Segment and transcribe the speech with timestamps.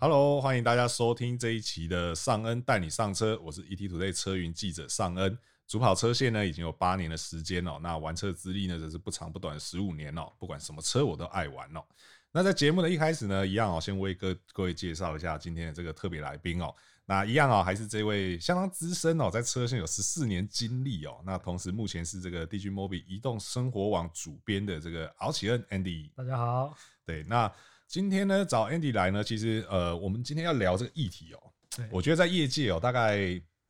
[0.00, 5.36] Hello，欢迎大家收听这一期的尚恩带你上车，我是 ETtoday 车云记者尚恩。
[5.66, 10.32] 主跑车线呢已经有八年的时间了，那玩车资历呢则是不长不短十五年哦。
[10.38, 11.82] 不管什么车我都爱玩哦。
[12.30, 16.72] 那在节目的一开始呢，一样哦，先为各各位介绍一下今天的这个特别来宾哦。
[17.04, 21.20] 那一样哦，还是这位相当资深哦，在车线有十四年经历哦。
[21.26, 26.08] 那同时目前是这个 DigiMobi 移动生活网主编的这个敖启恩 Andy。
[26.14, 26.72] 大家好。
[27.04, 27.52] 对，那。
[27.88, 31.40] 今天呢，找 Andy 来呢，其实呃，我们今天要聊这个议题哦。
[31.74, 33.18] 对，我觉得在业界哦，大概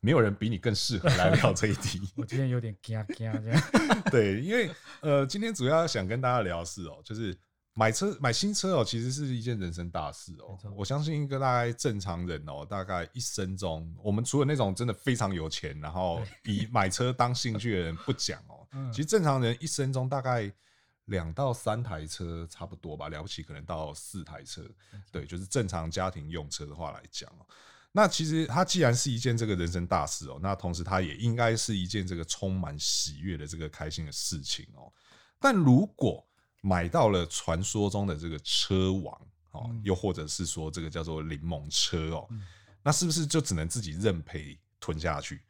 [0.01, 2.01] 没有人比你更适合来聊这一题。
[2.17, 3.63] 我今天有点惊惊这样。
[4.11, 4.69] 对，因为
[4.99, 7.33] 呃，今天主要想跟大家聊的是哦，就是
[7.73, 10.59] 买车买新车哦，其实是一件人生大事哦。
[10.75, 20.51] 我相信一个大概正常人哦，大概一生中，我们除了那种真的非常有钱，然后以买车当兴趣的人不讲哦， 其实正常人一生中大概。
[21.09, 24.67] 两到三台车差不多吧，了不起可能到四台车，
[25.11, 27.45] 对，就是正常家庭用车的话来讲哦。
[27.91, 34.91] 那其实它既然是一件这个人生大事哦，那同时它也应该是一件这个充满喜悦的这个开心的事情哦。
[35.39, 36.25] 但如果
[36.61, 42.29] 买到了传说中的这个车王哦，又或者是说这个叫做柠檬车哦，
[42.83, 45.41] 那是不是就只能自己认赔吞下去？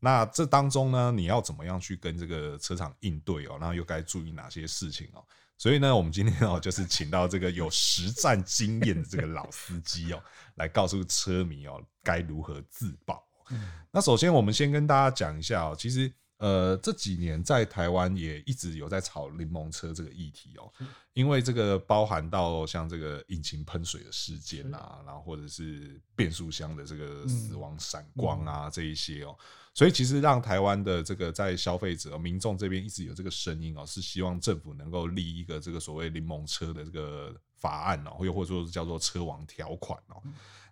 [0.00, 3.56] 那这当中呢，你要怎么样去跟这个车厂应对哦？
[3.58, 5.24] 然后又该注意哪些事情哦？
[5.56, 10.22] 所以呢，我们今天哦，就是请到这个有实战经验的这个老司机哦，
[10.54, 13.26] 来告诉车迷哦，该如何自保。
[13.90, 16.12] 那首先，我们先跟大家讲一下哦，其实。
[16.38, 20.72] 呃，这几年在台湾也一直有在炒柠檬车这个议题哦，
[21.12, 29.36] 因为这个包含到像这个引擎喷水的事件啊，然后或者是变速箱的这个死亡闪光啊这一些哦，
[29.78, 40.20] 所以其实让台湾的这个在消费者民众这边一直有这个声音哦，是希望政府能够立一个这个所谓柠檬车的这个法案哦，又或者说是叫做车王条款哦。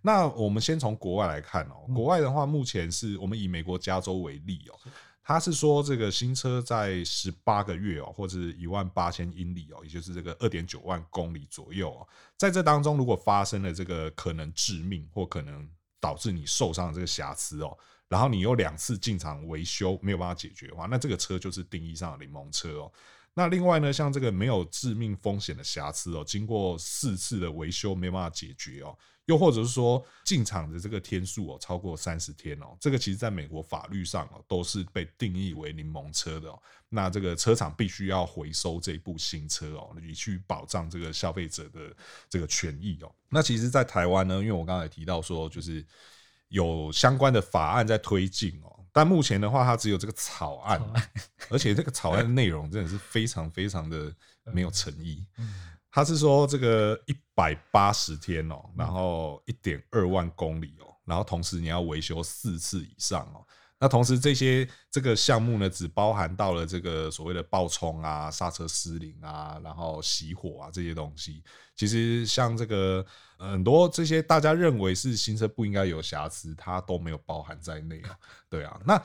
[0.02, 4.90] 那我们先从国外来看哦，国外的话，目前是我们以美国加州为例哦。
[5.22, 15.64] 他是说，这个新车在十八个月哦，或者是一万八千英里哦，也就是这个二点九万公里左右哦，在这当中，如果发生了这个可能致命或可能
[16.00, 17.78] 导致你受伤的这个瑕疵哦，
[18.08, 22.92] 然后你有两次进场维修没有办法解决的话，那这个车就是定义上的柠檬车哦。
[23.34, 28.96] 那另外呢，像这个没有致命风险的瑕疵哦，经过四次的维修没有办法解决哦。
[29.26, 36.62] 又或者是说进场的这个天数哦，超过三十天哦，这个其实在美国法律上哦，都是被定义为柠檬车的哦。
[36.88, 41.92] 那这个车厂必须要回收这部新车哦，以去保障这个消费者的
[42.30, 43.12] 这个权益哦。
[43.28, 45.84] 那其实，在台湾呢，因为我刚才提到说，就是
[46.56, 50.80] 有相关的法案在推进哦，但目前的话，它只有这个草案，
[51.50, 54.10] 而且这个草案的内容真的是非常非常的
[54.54, 55.22] 没有诚意。
[55.90, 63.44] 他是说这个一百八十天哦，然后一点二万公里哦，然后同时你要维修四次以上哦。
[63.78, 71.42] 那同时这些这个项目呢，只包含到了这个所谓的爆冲啊、刹车失灵啊、然后熄火啊这些东西。
[71.74, 73.04] 其实像这个
[73.38, 78.16] 很多这些大家认为是新车不应该有瑕疵，它都没有包含在内啊。
[78.48, 79.00] 对啊，那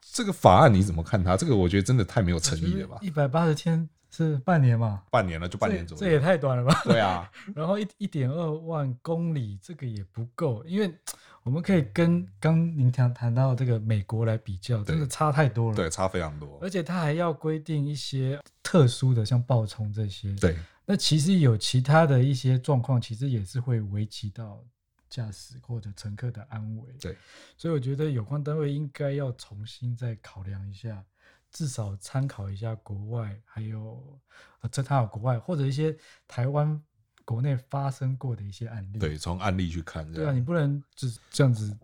[0.00, 1.36] 这个法案你怎么看它？
[1.36, 2.98] 这个我觉得真的太没有诚意了吧？
[3.00, 3.88] 一百八十天。
[4.14, 5.02] 是半年嘛？
[5.10, 6.00] 半年了，就半年左右。
[6.00, 6.82] 这也太短了吧？
[6.84, 7.26] 对啊。
[7.56, 10.94] 然后一一点二万公里，这个也不够，因为
[11.44, 15.76] 我们可以跟刚您谈谈到这个美国来比较，真的差太多了。
[15.76, 16.58] 对，差非常多。
[16.60, 20.30] 而且它还要规定一些特殊的，像爆冲这些。
[20.34, 20.58] 对。
[20.84, 24.64] 那其实有其他的一些状况，其实也是会危及到
[25.08, 26.92] 驾驶或者乘客的安危。
[27.00, 27.16] 对。
[27.56, 31.04] 所以我觉得有关单位应该要重新再考量一下。
[31.50, 34.18] 至少参考一下国外，还有
[34.62, 35.94] 呃，这他有国外或者一些
[36.26, 36.82] 台湾
[37.26, 38.98] 国内发生过的一些案例。
[38.98, 40.10] 对，从案例去看。
[40.10, 41.76] 对啊，你不能只这样子，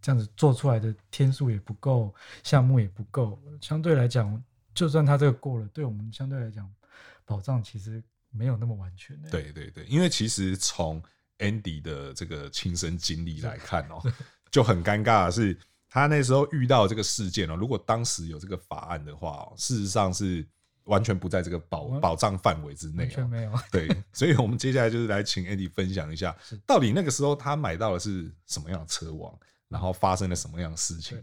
[0.00, 2.14] 这样子做出来的天数也不够，
[2.44, 3.36] 项目也不够。
[3.60, 4.40] 相对来讲，
[4.72, 6.72] 就算他这个过了，对我们相对来讲，
[7.24, 9.20] 保障其实没有那么完全。
[9.30, 11.02] 对对对，因为其实从
[11.38, 14.02] Andy 的这个亲身经历来看哦，
[14.50, 15.58] 就很尴尬的是。
[15.92, 20.46] 他那时候遇到这个事件哦，如果当时有这个法案的话哦，事实上是
[20.84, 23.52] 完全不在这个保保障范围之内，完全没有。
[23.72, 26.32] 对， 所以我们接下来就是来请 Andy 分享一下，
[26.64, 29.36] 到底那个时候他买到的是什么样的车王，
[29.66, 31.18] 然后发生了什么样的事情。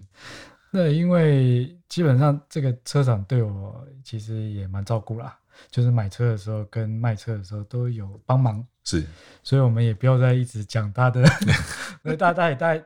[0.69, 5.39] 那因为基本上这个车厂对我其实也蛮照顾啦，
[5.69, 9.05] 就是买车的时候跟卖车的时候都有帮忙，是，
[9.43, 11.21] 所以我们也不要再一直讲他的，
[12.03, 12.77] 因为大家也大。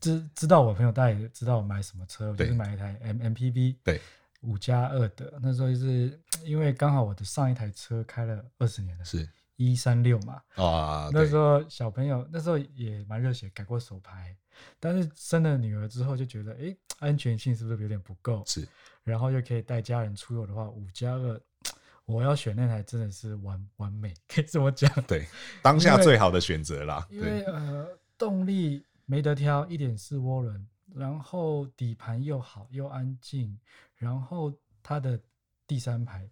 [0.00, 4.00] 知知道我朋友，大家也知道我买什么车，我就是买一台 M MPV，对，
[4.40, 5.38] 五加二的。
[5.42, 10.40] 那时候就是 因为刚好我的上一台车开了二十年了，是一三六嘛。
[10.54, 14.34] 啊，那时候小朋友那时候也蛮热血，改过手牌，
[14.78, 18.42] 但是生了女儿之后就觉得，哎，安全性是不是有点不够？
[18.46, 18.66] 是。
[19.04, 21.38] 然后又可以带家人出游的话，五加二，
[22.10, 24.90] 我要选那台真的是完完美，可以这么讲。
[25.06, 25.26] 对，
[25.62, 27.06] 当下最好的选择啦。
[27.10, 27.86] 因为呃，
[28.18, 33.58] 动力没得挑，一点四涡轮，然后底盘又好又安静，
[33.94, 34.52] 然后
[34.82, 35.18] 它的
[35.66, 36.28] 第三排，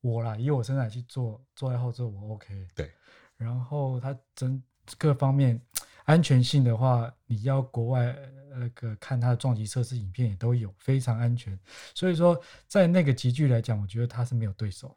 [0.00, 2.68] 我啦以我身材去坐，坐在后座我 OK。
[2.74, 2.90] 对，
[3.36, 4.62] 然后它整
[4.98, 5.60] 各方面。
[6.06, 8.14] 安全性的话，你要国外
[8.50, 11.58] 那个看它的撞击测试影片也都有，非常安全。
[11.94, 12.38] 所以说，
[12.68, 14.94] 在那个级距来讲，我觉得它是没有对手。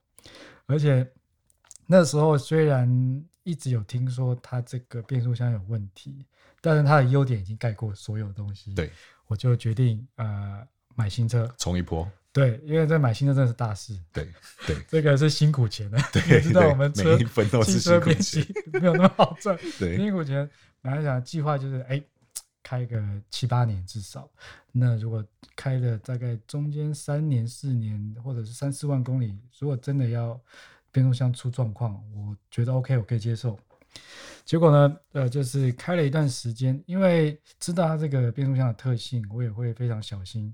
[0.65, 1.05] 而且
[1.85, 6.25] 那时候虽然一直有听说它这个变速箱有问题，
[6.61, 8.73] 但是它的优点已经盖过所有东西。
[8.73, 8.91] 对，
[9.27, 10.61] 我就决定呃
[10.95, 12.09] 买新车冲一波。
[12.33, 13.97] 对，因为这买新车真的是大事。
[14.13, 14.27] 对
[14.67, 15.97] 对，这个是辛苦钱的。
[16.11, 19.57] 对，你知道我们车每一分都是辛苦钱，没有那么好赚。
[19.79, 20.47] 对，辛苦钱。
[20.79, 21.99] 本来想计划就是，哎，
[22.67, 24.29] 开个七八年至少。
[24.73, 25.25] 那如果
[25.55, 30.37] 开了大概中间三年、四年，或者是三四万公里，如果真的要
[30.91, 33.57] 变速箱出状况，我觉得 OK，我可以接受。
[34.45, 40.53] 结果呢，呃，就是开了一段时间，因为知道它这个变速箱的特性，我也会非常小心。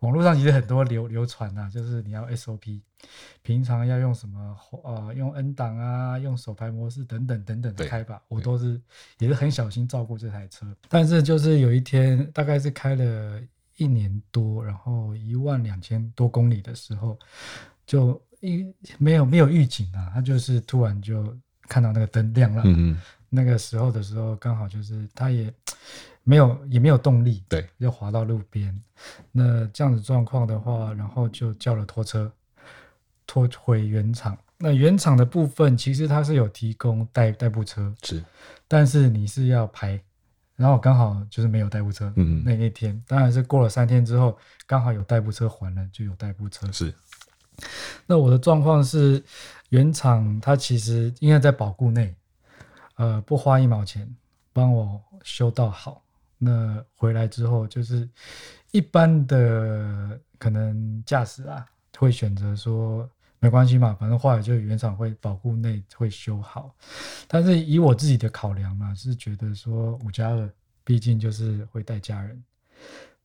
[0.00, 2.80] 网络上其实很多流流传呐，就是你要 SOP，
[3.42, 8.80] 平常要用什么呃，用 N 档啊，用手排模式等等等等的开法，我都是
[9.18, 10.66] 也是很小心照顾这台车。
[10.88, 13.38] 但是就是有一天，大概是开了
[13.76, 17.18] 一年多，然后一万两千多公里的时候，
[17.84, 21.36] 就一没有没有预警啊，它就是突然就。
[21.68, 25.52] 看到那个灯亮了，嗯，那个时候的时候，刚好就是他也
[26.24, 28.74] 没有也没有动力，对，就滑到路边。
[29.32, 32.32] 那这样子状况的话，然后就叫了拖车
[33.26, 34.36] 拖回原厂。
[34.56, 38.22] 那原厂的部分其实它是有提供代代步车，是，
[38.68, 40.00] 但是你是要排，
[40.56, 46.94] 然后刚好就是没有代步车，嗯，那那天当然是过了三天之后，刚好有代步车还了，就有代步车，是。
[48.06, 49.22] 那我的状况是，
[49.70, 52.14] 原厂它其实应该在保固内，
[52.96, 54.08] 呃，不花一毛钱
[54.52, 56.02] 帮我修到好。
[56.38, 58.08] 那回来之后，就是
[58.72, 61.64] 一般的可能驾驶啊，
[61.96, 63.08] 会选择说
[63.38, 66.74] 没关系嘛，反正坏了就原厂会保固内会修好。
[67.26, 70.50] 但是以我自己的考量嘛，是觉得说五加二，
[70.82, 72.44] 毕竟就是会带家人。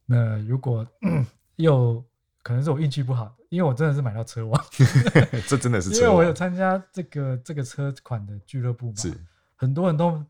[0.06, 0.88] 那如果
[1.58, 2.02] 又
[2.50, 4.66] 可能是我运气不好，因为我真的是买到车王
[5.48, 9.14] 这真的是因为我有参加这个这个车款的俱乐部嘛，是
[9.56, 10.26] 很多人都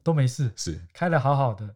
[0.00, 1.74] 都没事，是开的好好的。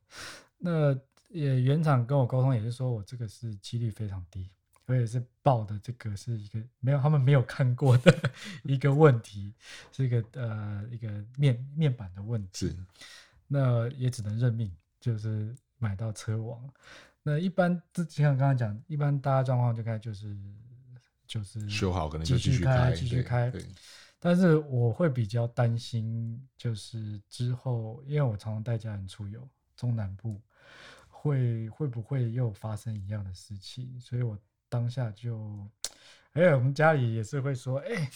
[0.56, 0.96] 那
[1.30, 4.48] 也原厂跟我沟通，也是说我这个是几率非常低，
[4.86, 8.30] 我也是报的这个是一个没有他们没有看过的
[8.62, 9.52] 一个问题，
[9.90, 12.76] 是一个呃一个面面板的问题，是
[13.48, 16.62] 那也只能认命，就是买到车王。
[17.28, 20.34] 那一般就像刚刚讲，一般大家状况就开就是
[21.26, 23.50] 就是修好，可能就继续开继续开。
[23.50, 23.62] 对，
[24.18, 29.46] 但是我会比较担心，就是之后，因为我常常带家人出游，
[29.76, 30.40] 中南部
[31.08, 34.00] 会会不会又发生一样的事情？
[34.00, 34.38] 所以我
[34.70, 35.68] 当下就，
[36.32, 38.10] 哎，我们家里也是会说，哎，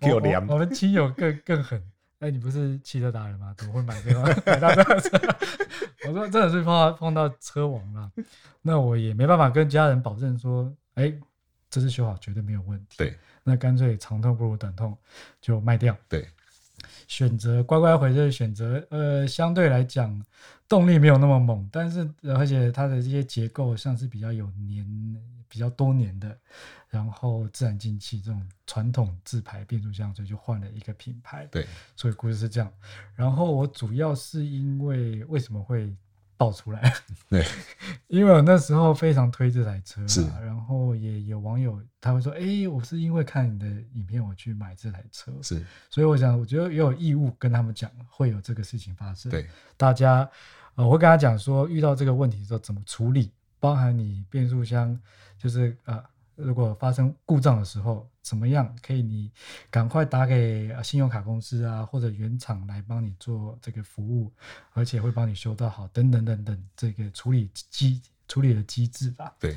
[0.00, 1.82] 我我我们亲友更更狠。
[2.20, 3.54] 哎，你不是汽车达人吗？
[3.58, 5.18] 怎么会买这个 买到这个车？
[6.08, 8.10] 我说真的是碰到碰到车王了，
[8.62, 11.12] 那我也没办法跟家人保证说，哎，
[11.68, 12.96] 这次修好绝对没有问题。
[12.98, 14.96] 对，那干脆长痛不如短痛，
[15.40, 15.96] 就卖掉。
[16.08, 16.26] 对，
[17.06, 20.24] 选择乖乖回这选择，呃，相对来讲
[20.68, 24.86] 动力没有那么猛，但是而且它的这些结构像是比较有年
[25.48, 26.38] 比较多年的。
[26.88, 31.44] 然后自然进气这种传统自排变速箱，所以就换了一个品牌。
[31.50, 32.72] 对，所以故事是这样。
[33.14, 35.94] 然后我主要是因为为什么会
[36.38, 36.94] 爆出来？
[37.28, 37.44] 对，
[38.06, 40.22] 因为我那时候非常推这台车，是。
[40.40, 45.62] 然后也有网友他会说：“哎，我是因为看你的影片，我去买这台车。”是。
[45.90, 49.30] 所以我想，我觉得也有义务跟他们讲会有这个事情发生。
[49.30, 50.26] 对，大家，
[50.76, 55.00] 呃，我会跟他讲说，遇到这个问题的时候怎么处理，包含你变速箱，
[55.38, 55.96] 就是啊。
[55.96, 56.04] 呃
[56.36, 59.00] 如果发生故障的时候，怎么样可以？
[59.00, 59.32] 你
[59.70, 64.30] 赶快打给信用卡公司啊，或者原厂来帮你做这个服务，
[64.74, 69.34] 而且会帮你修到好，等等等等，这个处理机处理的机制吧。
[69.40, 69.56] 对。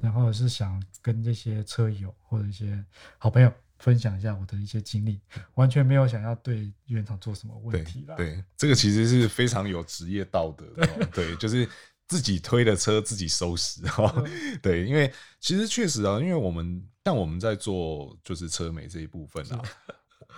[0.00, 2.84] 然后是想跟这些车友或者一些
[3.18, 5.20] 好朋友分享一下我的一些经历，
[5.54, 8.16] 完全没有想要对原厂做什么问题啦。
[8.16, 10.84] 对，这个其实是非常有职业道德的。
[11.12, 11.68] 对，对，就是。
[12.08, 14.14] 自己推的车自己收拾哈，
[14.62, 19.62] 对，因为其实确实啊，因为我们像我们在做就是车美这一部分啊，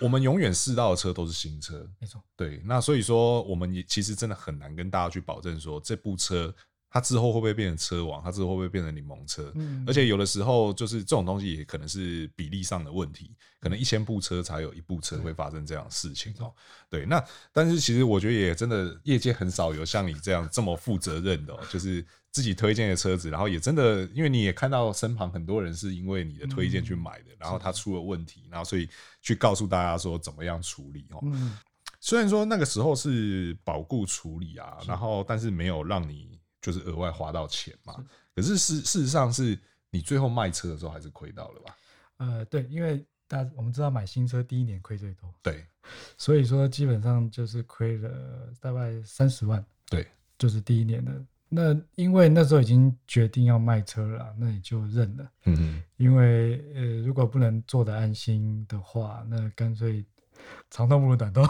[0.01, 2.23] 我们永远试到的车都是新车，没错。
[2.35, 6.53] 对，那所以说我们也其实真的很难跟大家去保证说这部车。
[6.91, 8.21] 它之后会不会变成车王？
[8.23, 9.51] 它之后会不会变成柠檬车？
[9.53, 16.51] 嗯，而且有的时候就是这种东西也可能是比例上的问题，可能一千部车才有一部车会发生这样的事情哦。
[16.89, 28.89] 对，那但是其实我觉得也真的业界很少有像你这样这么负责任的，就是自己推荐的车子，然后也真的因为你也看到身旁很多人是因为你的推荐去买的，然后他出了问题，然后所以
[29.21, 31.19] 去告诉大家说怎么样处理哦。
[31.21, 31.55] 嗯，
[31.99, 36.38] 虽然说那个时候是保固处理啊，然后但是没有让你。
[36.61, 37.95] 就是额外花到钱嘛，
[38.35, 39.57] 可是事事实上是
[39.91, 41.75] 你最后卖车的时候还是亏到了吧？
[42.17, 45.65] 呃，对，因为大家我们知道买新车第一年亏最多，对，
[46.17, 50.05] 所以说基本上就是亏了大概三十万，对，
[50.37, 51.11] 就是第一年的。
[51.47, 60.05] 那因为那时候已经决定要卖车了，那你就认了，嗯哼，因为呃如果不能做得安心的话，那干脆
[60.69, 61.47] 长痛不如短痛。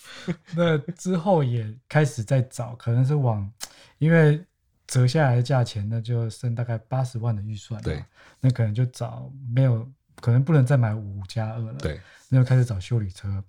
[0.54, 3.50] 那之后也开始在找，可能是往
[3.98, 4.44] 因为。
[4.90, 7.80] 折下来的价钱，那就剩大概八十万的预算。
[7.80, 8.04] 对，
[8.40, 11.74] 那可能就找没有，可能不能再买五加二了。
[11.74, 13.42] 对，那就开始找修理车，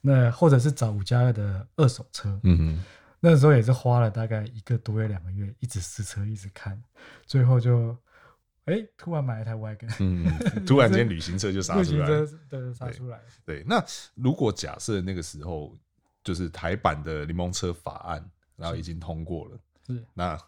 [0.00, 2.38] 那或者是找五加二的二手车。
[2.44, 2.84] 嗯哼，
[3.18, 6.80] 那时候也是花了大概一个多月、两个月，一直试车，一直看，
[7.26, 7.90] 最后就，
[8.66, 9.92] 哎、欸，突然买了一台 wagon。
[9.98, 12.20] 嗯，突然间旅行车就杀出来了。
[12.22, 13.56] 旅行车对，杀出来對。
[13.56, 15.76] 对，那如果假设那个时候
[16.22, 20.40] 就是台版的柠檬车法案，然后已经通过了，是那。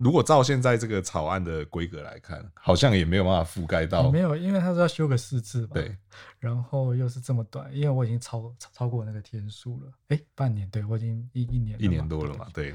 [0.00, 4.10] 如果照现在这个草案的规格来看，好像也没有办法覆盖到。
[4.10, 5.74] 没有，因为他说要修个四次吧。
[5.74, 5.94] 对。
[6.38, 9.92] 然后又是这么短，因为我已经超超过那个天数了。
[10.08, 12.74] 哎，半年，对，我已经一一年一年多了嘛，对。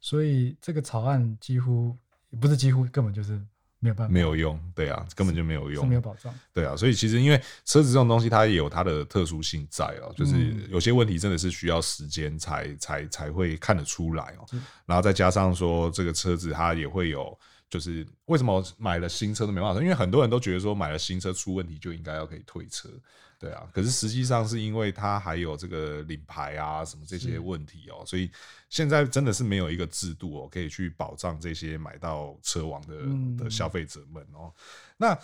[0.00, 1.96] 所以这个草案几乎
[2.40, 3.40] 不是几乎，根本就是。
[3.78, 14.46] 没有办法，没有用，对啊，根本就没有用，是没有保障，对啊，所以其实因为车子这种东西，它也有它的特殊性在哦，就是有些问题真的是需要时间才才才会看得出来哦，
[14.86, 22.88] 然后再加上说这个车子它也会有，就是为什么买了新车都没办法，因为很多人都觉得说买了新车出问题就应该要可以退车。
[23.38, 28.30] 对啊，可是实际上是因为它还有这个领牌啊什么这些问题哦，所以
[28.70, 34.50] 现在真的是没有一个制度哦，可以去保障这些买到车王的的消费者们哦。
[34.96, 35.18] 那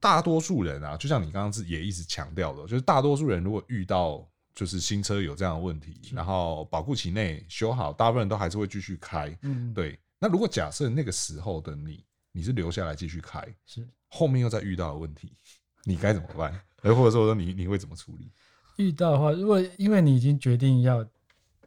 [0.00, 9.32] 大多数人啊，就像你刚刚也一直强调的，就是大多数人如果遇到就是新车有这样的问题，然后保固期内修好，大部分人都还是会继续开。
[9.42, 9.96] 嗯，对。
[10.22, 15.36] 那如果假设那个时候的你，你是留下来继续开，是后面又再遇到的问题，
[15.82, 16.52] 你该怎么办？
[16.82, 18.30] 哎，或者说你你会怎么处理？
[18.76, 21.04] 遇到的话，如果因为你已经决定要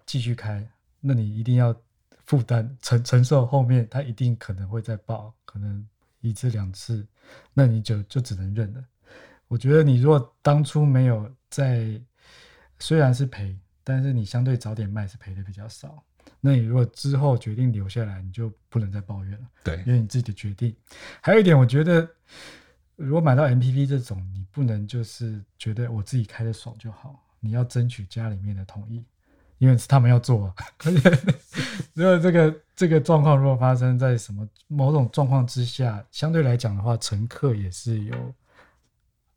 [0.05, 0.65] 继续开，
[1.01, 1.75] 那你一定要
[2.25, 5.85] 负担承承受后面他一定可能会再爆，可能
[6.21, 7.05] 一次两次，
[7.53, 8.81] 那你就就只能认了。
[9.49, 12.01] 我觉得你如果当初没有在，
[12.79, 16.01] 虽然是赔，但是你相对早点卖是赔的比较少。
[16.45, 19.47] 那你如果之后决定留下来，你就不能再抱怨了。
[19.63, 20.75] 对，因为你自己的决定。
[21.19, 22.07] 还有一点，我觉得。
[22.97, 29.03] 如果买到 MPV 这种，你不能就是觉得我自己开的爽就好，你要争取家里面的同意，
[29.57, 30.55] 因为是他们要做。
[31.93, 38.33] 如果这个这个状况如果发生在什么某种状况之下，相对来讲的话，乘客也是有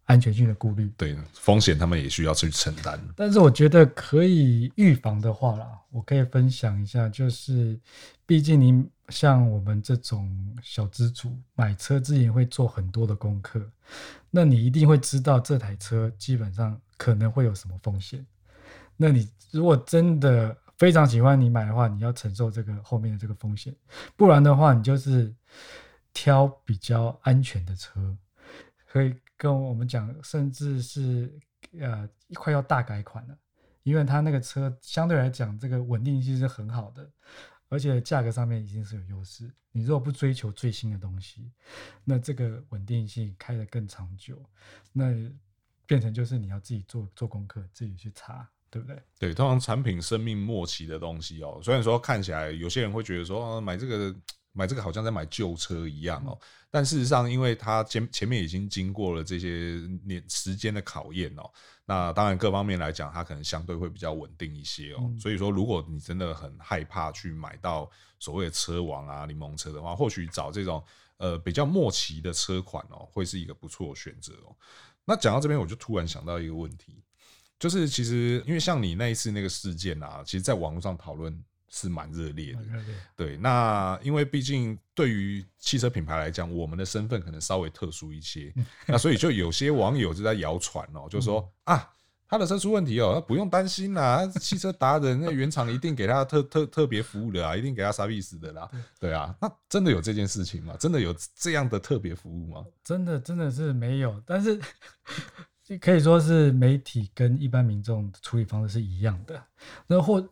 [0.09, 3.01] 安全性的顾虑，对风险他们也需要去承担。
[3.17, 7.81] 但是我觉得可以预防的话啦，我可以分享一下，就是
[8.27, 8.87] 毕竟你。
[9.09, 10.31] 像我们这种
[10.63, 13.59] 小资主买车之前会做很多的功课，
[14.31, 18.27] 那你一定会知道这台车基本上可能会有什么风险。
[18.99, 23.75] 那你如果真的非常喜欢你买的话，你要承受这个后面的这个风险，
[24.15, 25.35] 不然的话你就是
[26.13, 28.15] 挑比较安全的车。
[28.93, 31.33] 所以跟我们讲，甚至是
[31.81, 33.39] 呃快要大改款了，
[33.85, 37.11] 因为它那个车相对来讲这个稳定性是很好的。
[37.71, 39.53] 而且价格上面已经是有优势。
[39.73, 41.53] 你如果不追求最新的东西，
[42.03, 44.43] 那这个稳定性开得更长久，
[44.91, 45.13] 那
[45.87, 49.03] 变成就是你要自己做做功课，自己去查，对不对？
[49.19, 54.17] 对，通常产品生命末期的东西哦，虽然说看起来有些人会觉得说，哦，买这个
[54.53, 56.37] 买这个好像在买旧车一样哦，
[56.71, 61.49] 但事实上，因为它前前面已经经过了这些年时间的考验哦。
[61.85, 65.11] 那当然，各方面来讲，它可能相对会比较稳定一些哦。
[65.21, 67.89] 所以说，如果你真的很害怕去买到
[68.19, 70.83] 所谓的车王啊、柠檬车的话，或许找这种
[71.19, 74.57] 呃比较末期的车款哦，会是一个不错的选择哦。
[75.05, 77.03] 那讲到这边，我就突然想到一个问题，
[77.59, 81.45] 就是其实因为像你那一次那个事件啊，其实在网络上讨论。
[81.69, 82.61] 是蛮热烈的，
[83.17, 83.37] 对。
[83.37, 88.53] 那因为毕竟对于汽车品牌来讲，我们的身份可能稍微特殊一些，
[88.87, 91.91] 那所以就有些网友就在谣传哦， 就说啊，
[92.29, 98.69] 他的车出问题哦，他不用担心啦，汽车达人那原厂一定给他特 特特别服务的啊，一定给他 service 的啦。
[98.99, 100.77] 对啊，那真的有这件事情吗？
[100.79, 102.65] 真的有这样的特别服务吗？
[102.85, 104.61] 真的真的是没有，但是
[105.77, 109.43] 可以说是媒体跟一般民众的处理方式是一样的。
[109.87, 110.27] 那或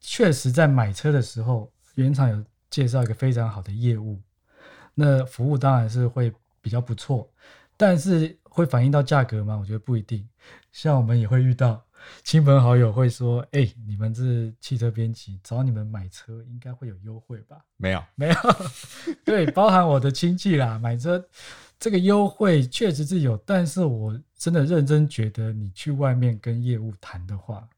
[0.00, 4.20] 确实在买车的时候，原厂有介绍一个非常好的业务，
[4.94, 7.30] 那服务当然是会比较不错，
[7.76, 9.56] 但是会反映到价格吗？
[9.56, 10.28] 我觉得不一定。
[10.72, 11.82] 像我们也会遇到
[12.24, 18.34] 亲朋好友会说：“哎、欸，你们是汽车编辑，找你们买车应该会有优惠吧？”没有， 没有。
[19.24, 21.24] 对，包含我的亲戚啦，买车
[21.78, 27.68] 这个优惠确实是有，但是我真的认真觉得，你去外面跟业务谈的话，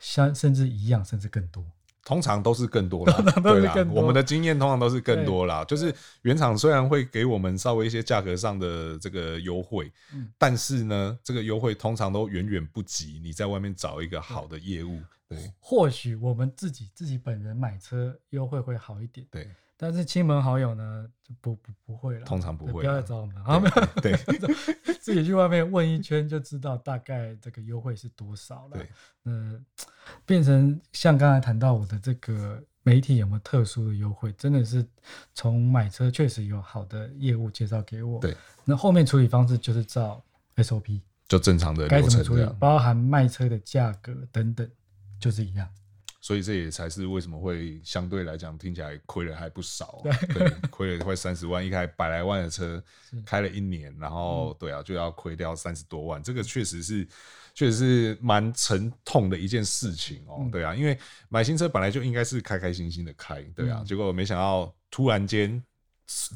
[0.00, 1.64] 相甚至一样，甚至更多。
[2.04, 5.64] 通常都是更多啦， 对啦，我们的经验通常都是更多啦。
[5.64, 9.92] 就是原厂虽然会给我们稍微一些价格上的这个优惠，
[10.36, 15.00] 但是呢，这个优惠通常都远远不及你在外面找一个好的业务。
[15.28, 19.24] 对，或许我们自己自己本人买车优惠会好一点。
[19.30, 19.48] 对。
[19.82, 23.60] 但是亲朋好友呢，就不不不会了，通常不会，不要来找我们啊！
[24.00, 24.12] 对，
[25.02, 28.76] 自己去外面问一圈就知道大概这个优惠是多少了。
[28.76, 28.88] 对，
[29.24, 29.66] 嗯，
[30.24, 34.86] 变成像刚才谈到我的这个媒体有没有特殊的优惠，真的是
[35.34, 38.20] 从买车确实有好的业务介绍给我。
[38.20, 40.22] 对，那后面处理方式就是照
[40.54, 44.70] SOP，就正常的该怎么处理，包含卖车的价格等等，
[45.18, 45.68] 就是一样。
[46.22, 50.00] 所以这也才是为什么会相对来讲听起来亏了还不少，
[50.32, 52.82] 对，亏了快三十万，一台百来万的车
[53.26, 57.06] 开了一年，然后对啊就要亏掉三十多万，这个确实是
[57.52, 60.96] 确实是蛮沉痛的一件事情哦，对啊，因为
[61.28, 65.62] 买新车本来就应该是开开心心的开，对啊，结果没想到突然间。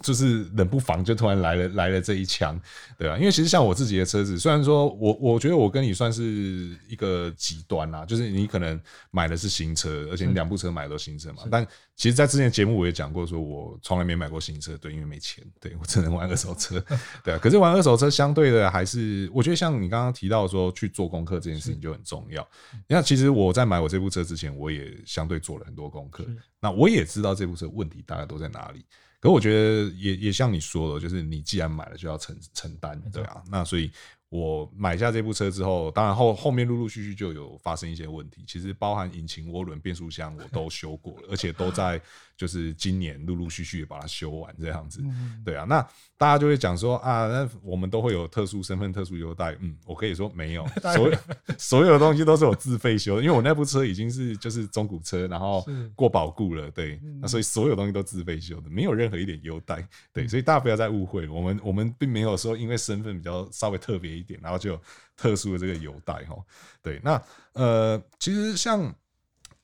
[0.03, 2.61] 就是冷不防就突然来了来了这一枪，
[2.99, 16.79] 对啊，因为其实像我自己的车子，虽然说我我觉得我跟你算是一个极端啦，就是你可能买的是新车，而且你两部车买的都新车嘛，但其实，在之前节目我也讲过，说我从来没买过新车，对，因为没钱，对我只能玩二手车，
[17.25, 17.39] 对啊。
[17.43, 22.47] 可是玩二手车相对的还是，我觉得像你刚刚提到说去做功课这件事情就很重要。
[22.87, 26.27] 你看，其实我在买我这部车之前，我也相对做了很多功课，
[26.61, 28.85] 那我也知道这部车问题大概都在哪里。
[29.21, 33.91] 可我觉得也也像你说的，就是你既然买了就要承承担，对啊，那所以。
[34.29, 38.43] 我买下这部车之后，当然后后面陆陆续续就有发生一些问题。
[38.47, 42.01] 其实包含引擎、涡轮、变速箱，我都修过了， 而且都在
[42.37, 45.01] 就是今年陆陆续续把它修完这样子。
[45.45, 45.81] 对啊，那
[46.19, 49.57] 大家就会讲说啊，那我们都会有特殊身份、特殊优待。
[49.61, 51.19] 嗯，我可以说没有， 所有
[51.57, 56.69] 所有的东西都是我自费修，因为我那部车已经是就是中古车，然后过保固了。
[56.73, 59.87] 对，那所以所有东西都自费修的，没有任何一点优待。
[60.13, 64.81] 对，所以大家不要再误会，我们我们并没有说因为身份比较稍微特别一点，然后就有
[65.17, 66.37] 特殊的这个优待哈，
[66.83, 68.95] 对，那呃，其实像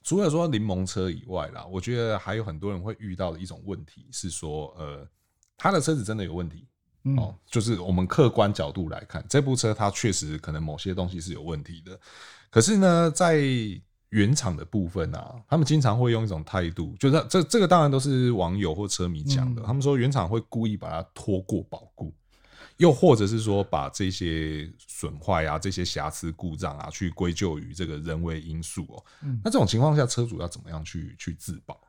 [0.03, 5.07] 除了说柠檬车以外啦，我觉得还有很多人会遇到的一种问题是说，呃，
[5.57, 6.67] 他的车子真的有问题
[7.17, 11.99] 哦，就是我们客观角度来看，这部车它确实可能某些东西是有问题的，
[12.51, 13.43] 可是呢，在
[14.11, 22.15] 原厂的部分啊，他们经常会用一种态度，就是这这个当然都是网友或车迷讲的，他们说原厂会故意把它拖过保固。
[22.79, 29.05] 又或者是说，把这些损坏啊、这些瑕疵故障啊，去归咎于这个人为因素哦。
[29.23, 31.81] 嗯，那这种情况下，车主要怎么样去去自保？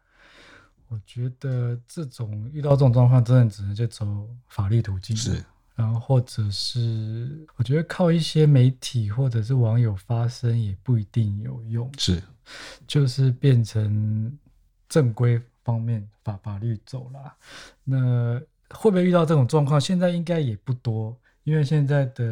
[0.89, 5.15] 我觉得这种遇到这种状况，真的只能就走法律途径。
[5.15, 5.43] 是，
[5.73, 11.91] 然后或者是我觉得靠一些媒体或者是网友发声也不一定有用。
[11.97, 12.21] 是，
[12.85, 14.37] 就是变成
[14.87, 17.33] 正规方面法法律走了。
[17.83, 18.41] 那。
[18.73, 19.79] 会不会遇到这种状况？
[19.79, 22.23] 现在应该也不多，因为现在的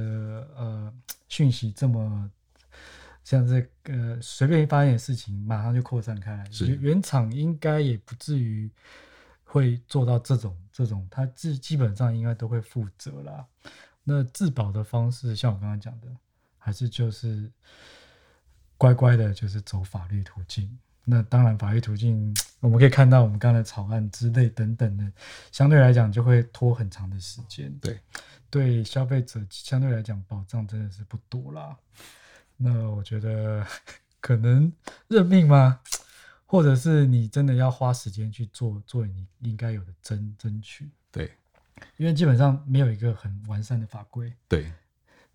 [0.55, 0.93] 呃
[1.29, 2.29] 讯息这么
[3.23, 6.49] 像这个随便一发现的事情，马上就扩散开来。
[6.51, 8.69] 是原厂应该也不至于
[9.43, 13.45] 会做到这种这种，他基基本上应该都会负责啦。
[14.03, 16.07] 那自保的方式，像我刚刚讲的，
[16.57, 17.51] 还是就是
[18.77, 20.79] 乖乖的，就是走法律途径。
[21.03, 25.11] 那当然，法律途径 我们可以看到，我们刚才草案之类等等的，
[25.51, 27.73] 相对来讲就会拖很长的时间。
[27.79, 27.99] 对，
[28.49, 31.75] 对消费者相对来讲保障真的是不多啦。
[32.55, 33.65] 那我觉得
[34.21, 34.71] 可能
[35.07, 35.79] 认命吗？
[36.45, 40.91] 或者是你真的要花时间去做做你应该有的争争取？
[41.11, 41.31] 对，
[41.97, 44.31] 因为基本上没有一个很完善的法规。
[44.47, 44.71] 对。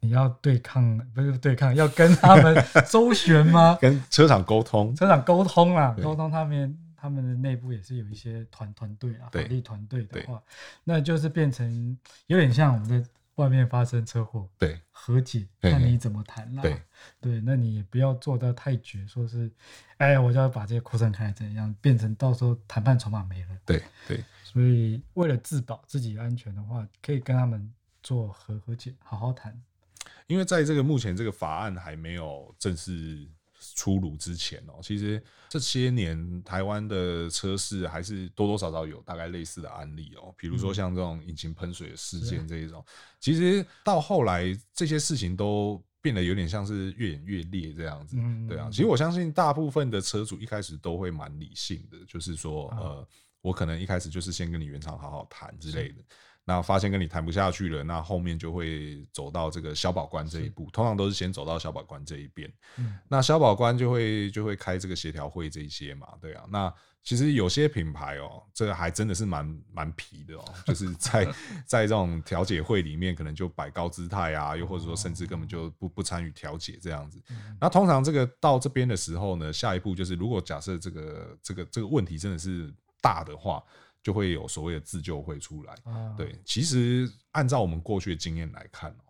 [0.00, 2.54] 你要对抗，不是对抗，要跟他们
[2.88, 3.76] 周旋吗？
[3.80, 10.42] 跟车厂沟通，车厂沟通啦，沟通他们他们的内部也是有一些团团队啊，法律团队的话，
[10.84, 16.62] 那就是变成有点像我们在外面发生车祸，对，和解，看你怎么谈啦。
[16.62, 16.80] 对，
[17.20, 19.50] 对，那你也不要做到太绝，说是，
[19.98, 21.74] 哎，我就要把这些扩散开，怎样？
[21.80, 23.48] 变成到时候谈判筹码没了。
[23.66, 27.70] 对对，所以为了自保自己安全的话，可以跟他们
[28.02, 29.54] 做和和解，好好谈。
[30.26, 33.28] 因为在这个目前这个法案还没有正式。
[33.74, 42.84] 出炉之前哦，其实这些年台湾的车市还是多多少少有大概类似的案例哦，比如说像这种引擎喷水的事件这一种，
[43.18, 48.68] 其实到后来这些事情都变得有点像是越演越烈这样子，对啊。
[48.70, 53.08] 其实我相信大部分的车主一开始都会蛮理性的，就是说呃，
[53.40, 56.02] 我可能一开始就是先跟你原厂好好谈之类的。
[56.48, 62.48] 那发现跟你谈不下去了，那后面就会走到这个消保官这一步，通常都是先走到消保官这一边。
[62.76, 66.44] 嗯，那消保官就会就会开这个协调会这一些嘛，对啊。
[66.48, 71.24] 那其实有些品牌哦，这个还真的是蛮蛮皮的哦，就是在
[71.66, 77.20] 在这种调解会里面，可能就摆高姿态啊，又或者说甚至根本就不不参与调解这样子。
[77.60, 83.60] 那通常这个到这边的时候呢，下一步就是如果假设这个这个这个问题真的是大的话。
[84.06, 85.74] 就会有所谓的自救会出来。
[86.16, 89.02] 对，其实按照我们过去的经验来看哦，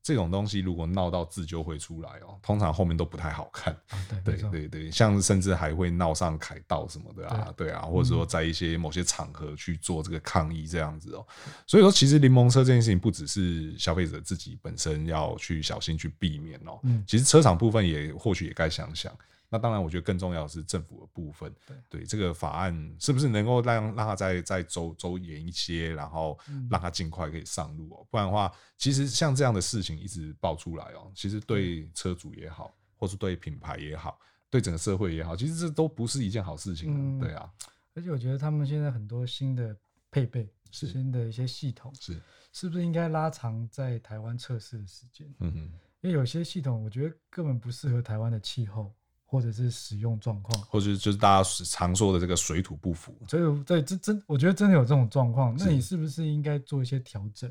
[0.00, 3.76] 这种东西如果闹到自救会出来哦，通常后面都不太好看。
[4.24, 11.26] 对对对，像甚至还会闹上凯道什么的啊，对啊，或者说在一些某些场合去做这个抗议这样子哦。
[11.66, 19.12] 所以说，其实柠檬车这件事情不只是消费者自己本身要去小心去避免哦，其实车厂部分也或许也该想想。
[19.54, 21.54] 那当然，我觉得更重要的是政府的部分。
[21.64, 26.36] 对，对这个法案是不是能够让让它再再周周延一些，然后
[26.68, 28.04] 让它尽快可以上路哦？
[28.10, 34.18] 不然的话，其实像这样的事情一直爆出来哦，其实对车主也好，或是对品牌也好，
[34.50, 36.90] 对整个社会也好，其实这都不是一件好事情。
[36.92, 37.48] 嗯，对啊。
[37.94, 39.76] 而且我觉得他们现在很多新的
[40.10, 42.20] 配备，是新的一些系统，是
[42.52, 45.32] 是不是应该拉长在台湾测试的时间？
[45.38, 45.58] 嗯哼，
[46.00, 48.92] 因为有些系统我觉得根本不适合台湾的气候。
[49.34, 57.50] 或者是使用状况，或者就是大家常说的这个水土不服，所以对这真我觉得真的有这种状况，那你是不是应该做一些调整，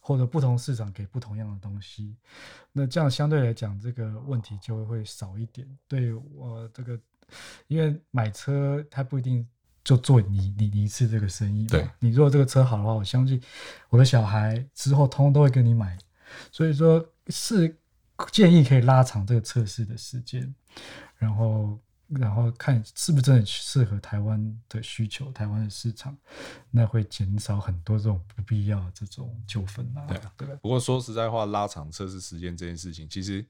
[0.00, 2.16] 或者不同市场给不同样的东西？
[2.72, 5.64] 那这样相对来讲，这个问题就会会少一点。
[5.86, 6.98] 对我这个，
[7.68, 9.46] 因为买车它不一定
[9.84, 13.40] 就做你你你一次这个生意，对，你如果这个车好的话，我相信
[13.88, 15.96] 我的小孩之后通通都会跟你买，
[16.50, 17.78] 所以说是
[18.30, 20.54] 建议可以拉长这个测试的时间。
[21.16, 26.14] 然后，然后看是不是真的适合台湾的需求，台湾的市场，
[26.70, 30.04] 那会减少很多这种不必要的这种纠纷啊。
[30.06, 30.48] 对啊，对。
[30.56, 33.44] 不过说实在话，拉长测试时间这件事情，其实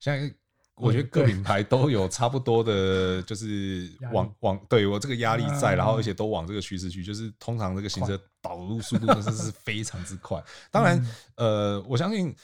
[0.00, 0.34] 现在
[0.74, 10.42] 我觉得各品牌都有差不多的， 就是往往对我这个压力在，然后而且都往这个趋势去，就是通常这个行车导入速度真的是非常之快。
[10.70, 11.00] 当然，
[11.36, 12.34] 呃，我相信。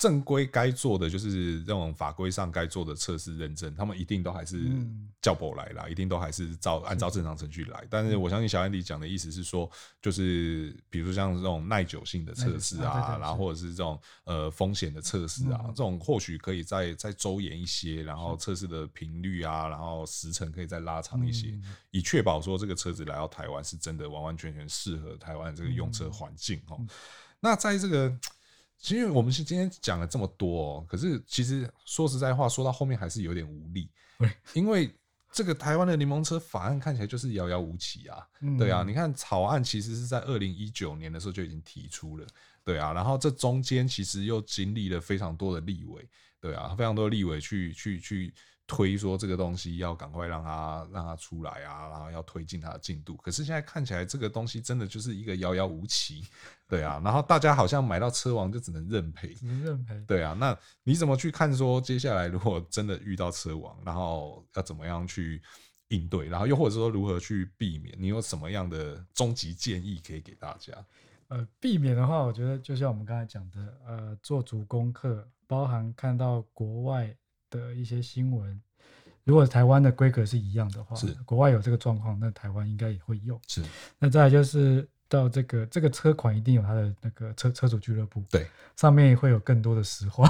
[0.00, 4.58] 正规该做的就是这种法规上该做的测试认证，他们一定都还是
[5.20, 7.86] 叫不来啦，一定都还是照按照正常程序来。
[7.90, 21.52] 但是我相信小安迪讲的意思是说，就是比如像这种耐久性的测试啊，然后或者是这种呃风险的测试啊，这种或许可以再再周延一些，然后测试的频率啊，然后时程可以再拉长一些，
[21.90, 26.80] 以确保说这个车子来到台湾是真的完完全全适合台湾这个用车环境哦。
[27.40, 28.18] 那在这个。
[28.80, 33.90] 其实我们是今天讲了这么多哦，可是其实说实在话，说到后面还是有点无力，
[34.54, 34.90] 因为
[35.30, 38.26] 这个台湾的柠檬车法案看起来就是遥遥无期啊。
[38.58, 42.26] 对啊，你看草案其实是在二零一九年的时候就已经提出了，
[42.64, 46.08] 对啊，然后这中间其实又经历了非常多的立委，
[46.40, 48.34] 对啊，非常多的立委去去去。
[48.70, 53.16] 推说这个东西要赶快让它让它出来啊，然后要推进它的进度。
[53.16, 56.22] 可是现在看起来，这个东西真的就是一个遥遥无期，
[56.68, 57.02] 对啊。
[57.04, 60.36] 然后大家好像买到车王就只能认赔，只能认赔，对啊。
[60.38, 65.42] 那你怎么去看说接下来如果真的遇到车王，然后要怎么样去
[65.88, 66.28] 应对？
[66.28, 67.92] 然后又或者说如何去避免？
[67.98, 70.72] 你有什么样的终极建议可以给大家？
[71.26, 77.12] 呃，避免的话，我觉得就像我们刚才讲的，呃，做足功课，包含看到国外。
[77.50, 78.60] 的一些新闻，
[79.24, 83.38] 如果台湾的规格是一样的话，是国外有这个状况，那台湾应该也会有。
[83.46, 83.62] 是，
[83.98, 90.26] 那再来就是到这个这个车款一定有它的那个车车主俱乐部，对，上面会有更多的实话，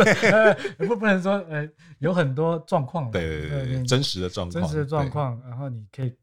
[0.78, 1.68] 不不能说呃
[1.98, 6.16] 有很多状况，对对对，对真实的状况，真实的状况，然后你可以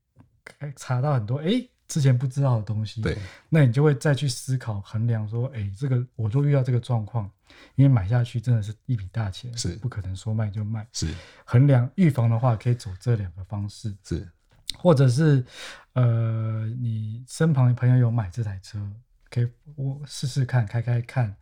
[0.76, 3.18] 查到很多哎之前不知道的东西，对，
[3.50, 7.30] 那你就会再去思考衡量说，哎，这个我就遇到这个状况。
[7.76, 10.88] 因为买下去真的是一笔大钱，是不可能说卖就卖。
[10.94, 11.12] 是
[11.44, 13.94] 衡量预防的话，可以走这两个方式。
[14.04, 14.26] 是，
[14.78, 15.44] 或者是
[15.94, 18.80] 呃，你身旁的朋友有买这台车，
[19.32, 21.36] 可以我试试看，开开看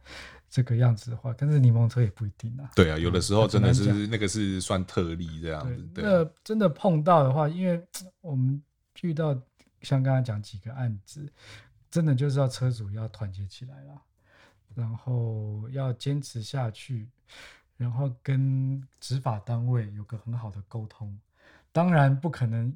[0.49, 2.71] 这个样子的话，但是柠檬车也不一定啊。
[2.73, 5.83] 对啊，有的时候真的是那个是算特例这样子。
[5.93, 7.85] 对，那真的碰到的话，因为
[8.21, 8.63] 我们
[9.01, 9.37] 遇到
[9.81, 11.31] 像刚刚讲几个案子，
[11.89, 14.01] 真的就是要车主要团结起来了，
[14.75, 17.07] 然后要坚持下去，
[17.77, 21.17] 然后跟执法单位有个很好的沟通。
[21.71, 22.75] 当然不可能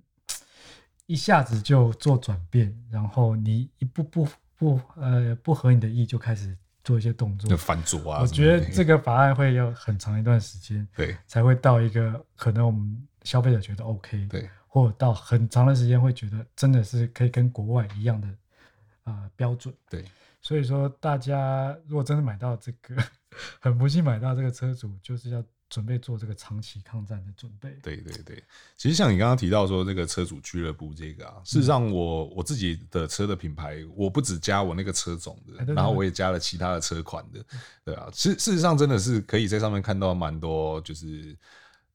[1.07, 8.21] 一下子就做转变，然后你一步步不呃不合你的意就开始做一些动作，就翻桌啊！
[8.21, 18.27] 我觉得这个法案会有很长一段时间，对，才会到一个可能我们消费者觉得 OK，对，或者到很长的时间会觉得真的是可以跟国外一样的
[19.03, 20.05] 啊、呃、标准，对。
[20.41, 22.95] 所以说大家如果真的买到这个，
[23.59, 25.43] 很不幸买到这个车主，就是要。
[25.71, 27.79] 准备做这个长期抗战的准备。
[27.81, 28.43] 对对对，
[28.75, 37.41] 其实像你刚刚提到说这个车主俱乐部这个啊，事实上我我自己的车的品牌，我不只加我那个车种的，然后我也加了其他的车款的，
[37.85, 41.33] 对啊，事事实上真的是可以在上面看到蛮多，就是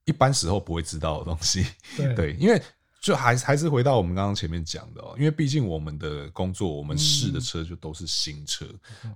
[0.07, 1.67] 一般时候不会知道的东西。
[2.15, 2.59] 对， 因为。
[2.99, 8.65] 就还还是回到我们刚刚前面讲的哦，因为毕竟我们的工作，我们试的车就都是新车，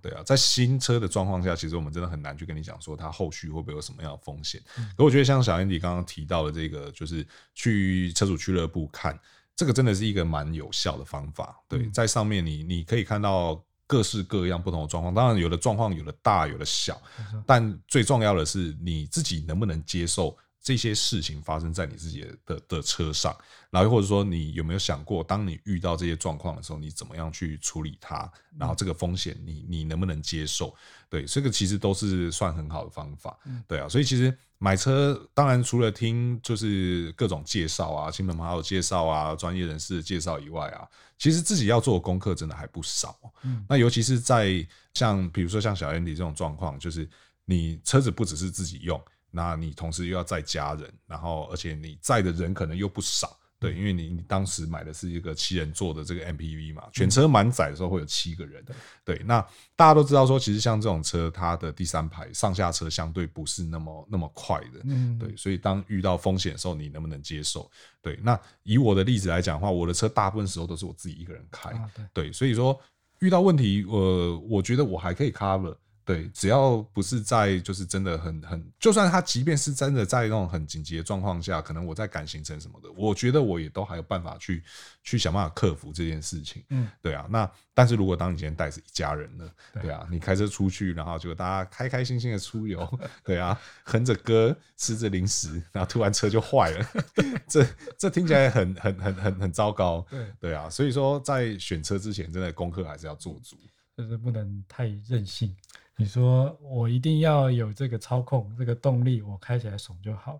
[0.02, 4.62] 对啊，在新车的状况下，其实我们真的很难去跟你讲说它后续会不会有什么样的风险。
[4.96, 9.20] 可我觉得像小 Andy 刚刚提到的这个，就是去车主俱乐部看，
[9.58, 11.60] 这个真的是一个蛮有效的方法。
[11.68, 17.02] 对，在上面你你可以看到各式各样不同的状况，当然有的状况有的大，有的小，
[17.46, 20.38] 但最重要的是你自己能不能接受。
[20.62, 23.36] 这些事情发生在你自己的的车上，
[23.72, 28.32] 然后或者说你有没有想过，当你遇到这些状况的时候，你怎么样去处理它？
[28.60, 30.76] 然后这个风险你你能不能接受？
[31.10, 33.36] 对，这个其实都是算很好的方法。
[33.68, 43.20] 对啊，所以其实买车当然除了听就是各种介绍啊、亲朋好友介绍啊、专业人士的介绍以外啊，其实自己要做的功课真的还不少。
[43.68, 47.10] 那尤其是在像比如说像小 Andy 这种状况，就是
[47.46, 49.04] 你车子不只是自己用。
[49.32, 58.66] 那你同时又要载家人，然后而且你载的人可能又不少，对，因为你你当时买的是一个七人座的这个 MPV 嘛，全车满载的时候会有七个人，
[59.06, 59.22] 对。
[59.26, 59.40] 那
[59.76, 64.80] 大家都知道说，其实像这种车，它的第三排上下车相对不是那么那么快的，
[65.20, 65.36] 对。
[65.38, 67.70] 所以当遇到风险的时候，你能不能接受？
[68.02, 68.20] 对。
[68.24, 71.72] 那以我的例子来讲的话，我的车大部分时候都是我自己一个人开，
[72.12, 72.34] 对。
[72.34, 72.78] 所以说
[73.20, 75.76] 遇到问题，呃，我觉得我还可以 cover。
[76.12, 84.62] 对，只要不是在就是真的很很，就算他即便是真的在那种很紧急的状况下，可能我在赶行程什么的，我觉得我也都还有办法去
[85.04, 86.62] 去想办法克服这件事情。
[86.70, 87.26] 嗯，对啊。
[87.30, 89.50] 那但是如果当你今天带着一家人呢？
[89.82, 96.86] 对啊，你开车出去，然后就大家开开心心的出游，对啊，哼着歌，吃着零食，然后突然车就坏了，
[97.48, 97.66] 这
[97.98, 100.06] 这听起来很很很很很糟糕。
[100.10, 103.58] 对对啊，所以说在选车之前，真的功课还是要做足，
[103.96, 105.56] 就是不能太任性。
[105.98, 110.40] 你说我一定要有这个操控，这个动力，我开起来爽就好。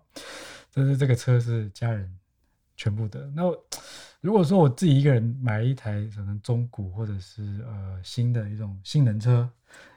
[0.74, 2.12] 但是这个车是家人
[2.76, 3.30] 全部的。
[3.34, 3.42] 那
[4.20, 9.48] 如果说我自己一个人买一台可能中古或者是呃新的一种性能车，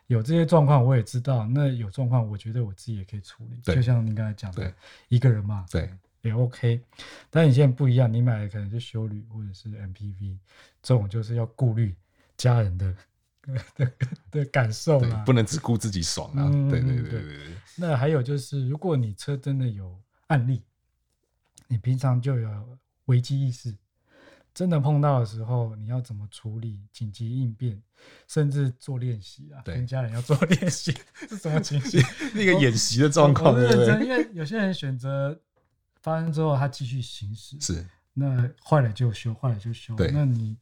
[0.08, 1.48] 有这些状况我也知道。
[1.48, 3.60] 那有状况，我觉得我自己也可以处理。
[3.62, 4.72] 就像你刚才讲的，
[5.08, 5.90] 一个人嘛，对，
[6.22, 6.82] 也 OK。
[7.30, 10.38] 但你现在不一样，你买的可能是修旅或者是 MPV，
[10.84, 11.96] 这种就是要顾虑
[12.38, 12.94] 家人的。
[13.76, 13.92] 的
[14.32, 16.50] 的感受嘛，不能只顾自己爽啊！
[16.52, 17.56] 嗯、对对对对对。
[17.78, 20.64] 那还有就是，如果你车真的有案例，
[21.68, 23.76] 你平常就有危机意识，
[24.54, 26.80] 真的碰到的时候，你要怎么处理？
[26.92, 27.82] 紧急应变，
[28.28, 30.96] 甚至做练习啊，跟家人要做练习，
[31.30, 32.02] 是什么情形？
[32.34, 34.06] 那个演习的状况，对不对？
[34.06, 35.40] 因为有些人选择
[36.02, 39.96] 发生之后，他继续行驶，是那坏了就修，坏了就修。
[39.96, 40.58] 对，那你。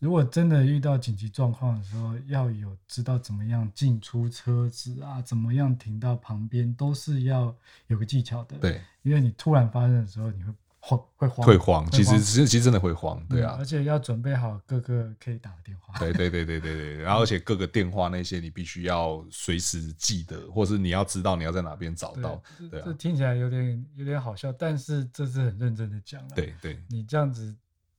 [0.00, 7.54] 如果真的遇到紧急状况的时候，要有知道怎么样进出车子啊，怎么样停到旁边，都是要
[7.86, 8.56] 有个技巧的。
[8.56, 11.90] 对，因为你突然发生的时候，你会慌，会慌，会慌。
[11.90, 13.22] 其实，其实，其实真的会慌。
[13.28, 15.98] 对啊，而且要准备好各个可以打的电话。
[15.98, 16.96] 对，对，对，对，对，对。
[17.02, 22.42] 然后，而且各个电话那些，你必须要随时记得，或是你要知道你要在哪边找到。
[22.70, 26.26] 对，这听起来有点有点好笑，但是这是很认真的讲。
[26.28, 27.54] 对，对，你这样子。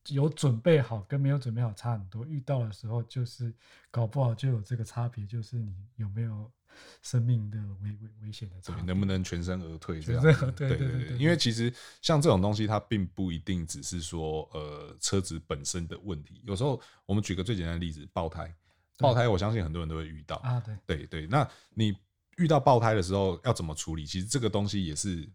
[0.08, 3.54] 有准备好跟没有准备好差很多，遇到的时候就是
[3.92, 6.52] 搞不好就有这个差别，就是你有没有
[7.04, 10.24] 生命的危危危险的差别，能不能全身而退这样？
[10.56, 18.52] 对对对对，因为其实像这种东西，它并不一定只是说呃车子本身的问题，有时候我们举个最简单的例子，爆胎，
[18.98, 21.96] 爆胎，我相信很多人都会遇到啊，对对对，那你
[22.38, 24.06] 遇到爆胎的时候要怎么处理？
[24.06, 25.30] 其实这个东西也是。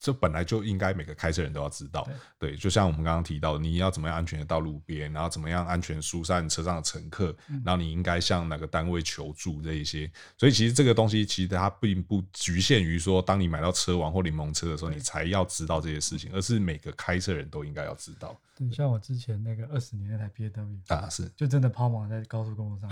[0.00, 2.08] 这本来就应该每个开车人都要知道，
[2.38, 10.10] 对，就像我们刚刚提到，你要怎么样安全的到路边，然后怎么样安全疏散车上的乘客，然后你应该向哪个单位求助这一些。
[10.38, 18.34] 所以其实这个东西其实它并不局限于说，当你买到车王或柠檬车的时候，你才要知道这些事情，而是每个开车人都应该要知道。
[18.56, 21.28] 对，像我之前那个二十年那台 BMW 啊，是。
[21.36, 22.88] 就真的抛锚在高速公路上，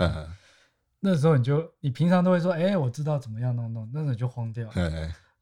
[0.99, 4.69] 那时候你就你平常都会说，哎，我知道怎么样弄弄，那时候就慌掉。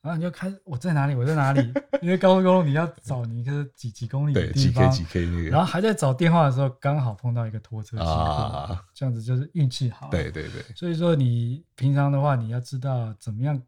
[0.02, 1.16] 然后你就开始，我在哪里？
[1.16, 1.74] 我在哪里？
[2.02, 5.50] 因为高速公路你要找你一个几几公里的地方，几 K 几 K 那个。
[5.50, 10.10] 然后还在找电话的时候，刚好碰到一个拖车经过，啊、这样子就是运气好。
[10.10, 10.62] 对对对。
[10.76, 13.62] 所以说你平常的话，你要知道怎么样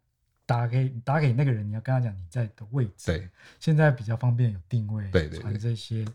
[0.45, 3.07] 打给打给那个人，你要跟他讲你在的位置。
[3.07, 3.27] 对。
[3.59, 6.05] 现在比较方便，有定位，对对，传这些，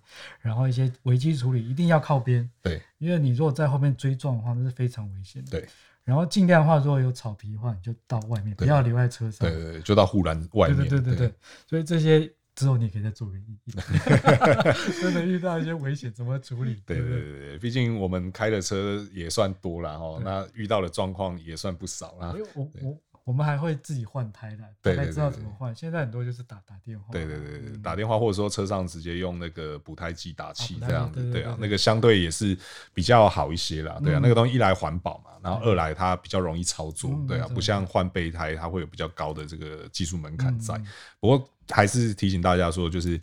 [0.40, 2.48] 然后一些危机处理一定要靠边。
[2.62, 2.80] 对。
[2.98, 5.50] 因为你如果在后面追撞的话，那是非常危险的。
[5.50, 5.68] 对。
[6.04, 9.48] 然后尽量的话，如果有草皮的话，你就到外面，不要留在车上。
[9.48, 10.76] 对对对，就到护栏外面。
[10.76, 11.34] 对对对对对。
[11.66, 13.72] 所以这些之后，你可以再做个意义。
[15.00, 16.82] 真的遇到一些危险，怎么处理？
[16.86, 22.34] 对对对对，毕竟我们开的车也算多了哈，那遇到的状况也算不少啦。
[22.54, 22.98] 我我。
[23.24, 25.74] 我们还会自己换胎的，大概知道怎么换。
[25.74, 32.56] 现在很多就是打打电话，对对对对，打电话或者说车上直接用那个补胎剂打气这样子，对啊，那个相对也是
[32.92, 40.78] 比较好一些啦，对啊，那个东西一来环保嘛，然后二来它比较容易操作，对啊，不像换备胎它会有比较高的这个技术门槛在。
[41.18, 43.18] 不过还是提醒大家说，就是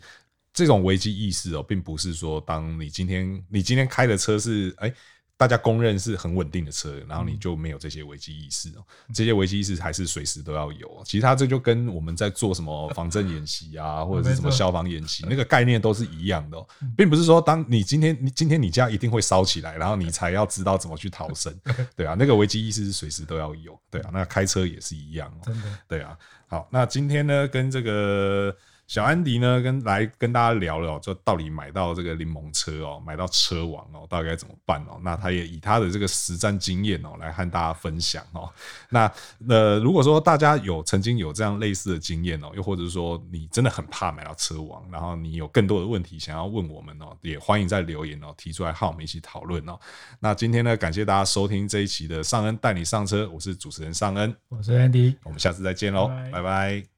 [0.52, 4.92] 这种危机意识哦，并不是说当你今天你今天开的车是哎。
[5.42, 8.84] 大家公认是很稳定的车，然后你就没有这些危机意识哦。
[9.12, 11.02] 这些危机意识还是随时都要有。
[11.04, 16.64] 其实它这就跟我们在做什么防震演习啊， 或者是什么消防演习，那个概念都是一样的，
[16.96, 21.52] 并不是说当你今天你今天你家一定会烧起来，然后你才要知道怎么去逃生。
[21.96, 23.76] 对啊，那个危机意识是随时都要有。
[23.90, 25.28] 对啊，那开车也是一样。
[25.42, 25.62] 真的。
[25.88, 26.16] 对啊。
[26.46, 28.56] 好，那今天呢，跟这个。
[28.86, 35.00] 小安迪呢，跟来跟大家聊聊，就到底买到这个柠檬车哦，买到车王哦，到底该怎么办哦？
[35.02, 38.50] 那他也以他的这个实战经验哦，来和大家分享哦。
[38.90, 39.10] 那
[39.48, 49.78] 呃，如果说大家有曾经有这样类似的经验哦，又或者是说你真的很怕买到车王，然后你有更多的问题想要问我们哦，也欢迎在留言哦提出来，和我们一起讨论哦。
[50.20, 56.91] 那今天呢，感谢大家收听这一期的尚恩带你上车，我是主持人尚恩，我是安迪，我们下次再见喽，拜拜。